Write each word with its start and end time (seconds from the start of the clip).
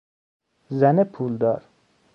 زن 0.69 1.03
پولدار 1.03 1.63